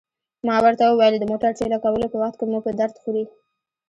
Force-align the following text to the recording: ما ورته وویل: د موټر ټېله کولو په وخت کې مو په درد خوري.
ما 0.47 0.55
ورته 0.63 0.83
وویل: 0.87 1.15
د 1.17 1.23
موټر 1.31 1.51
ټېله 1.59 1.77
کولو 1.83 2.11
په 2.11 2.17
وخت 2.21 2.35
کې 2.37 2.45
مو 2.51 2.59
په 2.65 2.71
درد 2.79 2.95
خوري. 3.01 3.25